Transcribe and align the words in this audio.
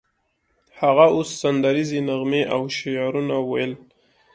هغه 0.81 1.05
اوس 1.15 1.29
سندریزې 1.41 1.99
نغمې 2.09 2.41
او 2.53 2.61
شعرونه 2.77 3.35
ویل 3.49 3.73